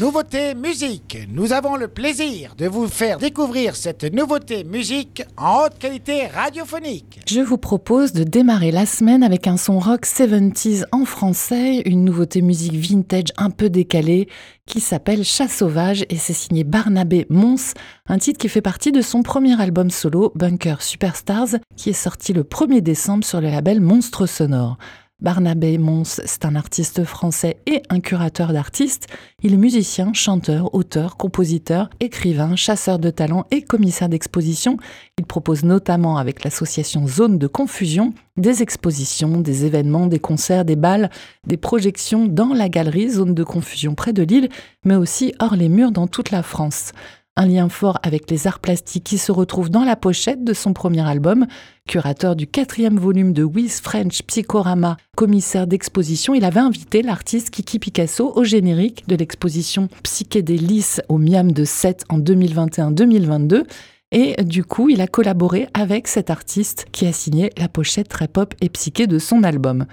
[0.00, 1.18] Nouveauté musique.
[1.30, 7.20] Nous avons le plaisir de vous faire découvrir cette nouveauté musique en haute qualité radiophonique.
[7.28, 12.06] Je vous propose de démarrer la semaine avec un son rock 70s en français, une
[12.06, 14.26] nouveauté musique vintage un peu décalée
[14.64, 17.74] qui s'appelle Chat sauvage et c'est signé Barnabé Mons,
[18.06, 22.32] un titre qui fait partie de son premier album solo Bunker Superstars qui est sorti
[22.32, 24.78] le 1er décembre sur le label Monstre Sonore.
[25.20, 29.06] Barnabé Mons, c'est un artiste français et un curateur d'artistes.
[29.42, 34.78] Il est musicien, chanteur, auteur, compositeur, écrivain, chasseur de talents et commissaire d'exposition.
[35.18, 40.76] Il propose notamment avec l'association Zone de Confusion des expositions, des événements, des concerts, des
[40.76, 41.10] balles,
[41.46, 44.48] des projections dans la galerie Zone de Confusion près de Lille,
[44.84, 46.92] mais aussi hors les murs dans toute la France
[47.36, 50.72] un lien fort avec les arts plastiques qui se retrouve dans la pochette de son
[50.72, 51.46] premier album.
[51.88, 57.78] Curateur du quatrième volume de Wiz French Psychorama, commissaire d'exposition, il avait invité l'artiste Kiki
[57.78, 63.64] Picasso au générique de l'exposition Psychédélis au Miam de 7 en 2021-2022.
[64.12, 68.26] Et du coup, il a collaboré avec cet artiste qui a signé la pochette très
[68.26, 69.86] pop et psyché de son album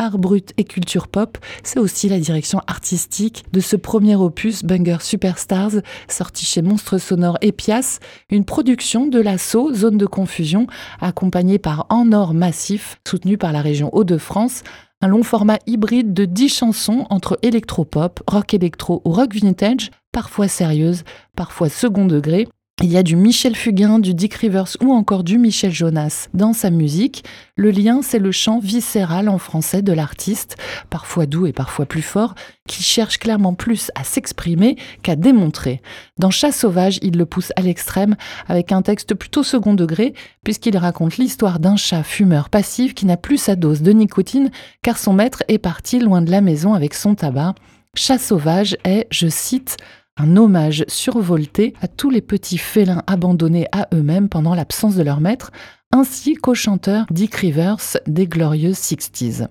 [0.00, 4.96] art brut et culture pop, c'est aussi la direction artistique de ce premier opus Bunger
[5.00, 7.98] Superstars, sorti chez Monstre Sonore et Pias,
[8.30, 10.66] une production de l'assaut Zone de Confusion,
[11.00, 14.62] accompagnée par En Or Massif, soutenu par la région Hauts-de-France,
[15.02, 20.48] un long format hybride de 10 chansons entre électropop, rock électro ou rock vintage, parfois
[20.48, 21.04] sérieuses,
[21.36, 22.48] parfois second degré,
[22.82, 26.54] il y a du Michel Fugain, du Dick Rivers ou encore du Michel Jonas dans
[26.54, 27.24] sa musique.
[27.56, 30.56] Le lien, c'est le chant viscéral en français de l'artiste,
[30.88, 32.34] parfois doux et parfois plus fort,
[32.66, 35.82] qui cherche clairement plus à s'exprimer qu'à démontrer.
[36.18, 38.16] Dans Chat sauvage, il le pousse à l'extrême
[38.48, 43.18] avec un texte plutôt second degré, puisqu'il raconte l'histoire d'un chat fumeur passif qui n'a
[43.18, 44.50] plus sa dose de nicotine
[44.82, 47.54] car son maître est parti loin de la maison avec son tabac.
[47.96, 49.76] Chat sauvage est, je cite,
[50.20, 55.20] un hommage survolté à tous les petits félins abandonnés à eux-mêmes pendant l'absence de leur
[55.20, 55.50] maître,
[55.92, 59.44] ainsi qu'au chanteur Dick Rivers des glorieuses Sixties.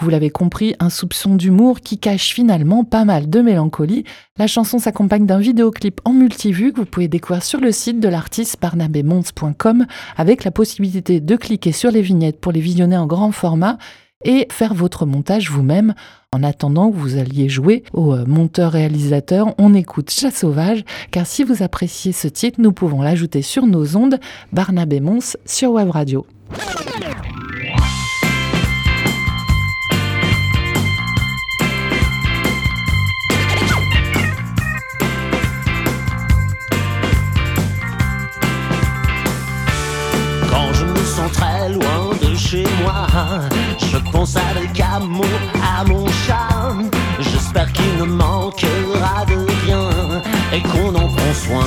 [0.00, 4.04] Vous l'avez compris, un soupçon d'humour qui cache finalement pas mal de mélancolie.
[4.38, 8.08] La chanson s'accompagne d'un vidéoclip en multivue que vous pouvez découvrir sur le site de
[8.08, 9.86] l'artiste barnabémons.com
[10.16, 13.78] avec la possibilité de cliquer sur les vignettes pour les visionner en grand format
[14.24, 15.94] et faire votre montage vous-même.
[16.32, 21.44] En attendant que vous alliez jouer au euh, monteur-réalisateur, on écoute Chat Sauvage, car si
[21.44, 24.18] vous appréciez ce titre, nous pouvons l'ajouter sur nos ondes,
[24.52, 26.26] Barnabé Mons sur Web Radio.
[43.78, 45.24] Je pense avec amour
[45.62, 46.76] à mon chat.
[47.20, 49.88] J'espère qu'il ne manquera de rien
[50.52, 51.64] et qu'on en prend soin.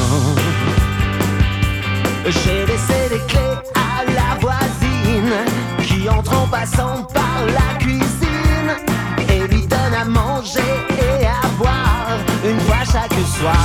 [2.26, 5.36] J'ai laissé les clés à la voisine
[5.84, 8.72] qui entre en passant par la cuisine
[9.30, 12.18] et lui donne à manger et à boire
[12.50, 13.56] une fois chaque soir.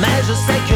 [0.00, 0.75] Mais je sais que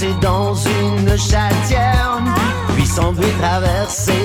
[0.00, 2.20] glisser dans une chatière,
[2.74, 4.19] puis s'enlever traverser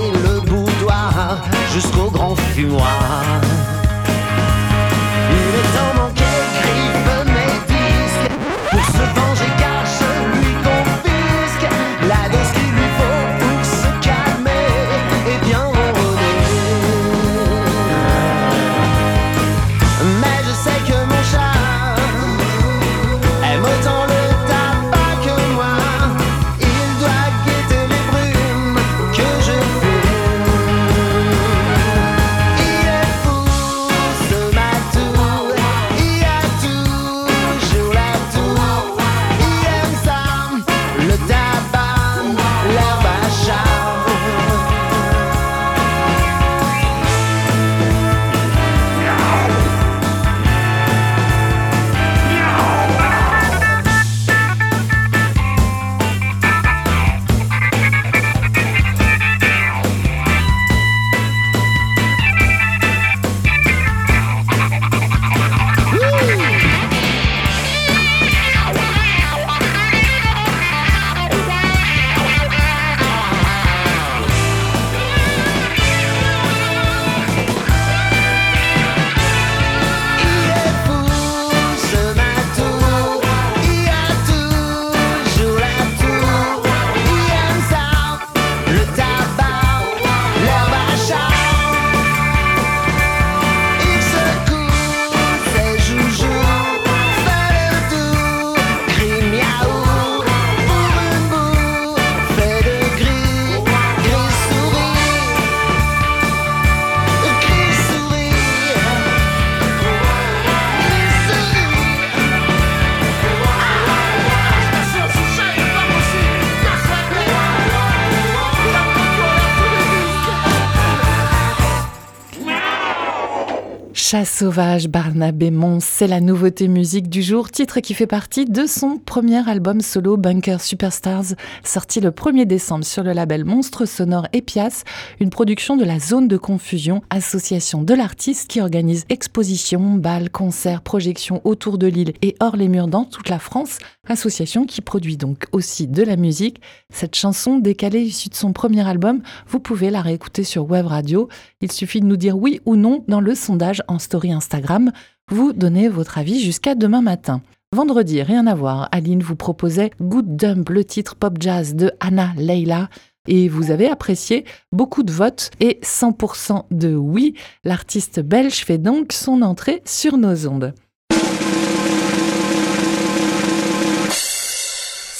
[124.07, 128.67] Chat sauvage, Barnabé Mons, c'est la nouveauté musique du jour, titre qui fait partie de
[128.67, 134.27] son premier album solo Bunker Superstars, sorti le 1er décembre sur le label Monstre Sonore
[134.31, 134.83] Epias,
[135.19, 140.83] une production de la Zone de Confusion, association de l'artiste qui organise expositions, balles, concerts,
[140.83, 145.17] projections autour de l'île et hors les murs dans toute la France, association qui produit
[145.17, 146.61] donc aussi de la musique.
[146.91, 151.27] Cette chanson décalée issue de son premier album, vous pouvez la réécouter sur Web Radio.
[151.61, 154.91] Il suffit de nous dire oui ou non dans le sondage story Instagram.
[155.31, 157.41] Vous donnez votre avis jusqu'à demain matin.
[157.73, 162.33] Vendredi, rien à voir, Aline vous proposait Good Dump, le titre pop jazz de Anna
[162.37, 162.89] Leila.
[163.27, 167.33] Et vous avez apprécié beaucoup de votes et 100% de oui.
[167.63, 170.73] L'artiste belge fait donc son entrée sur nos ondes.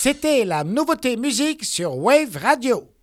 [0.06, 2.95] C'était la nouveauté musique sur Wave Radio.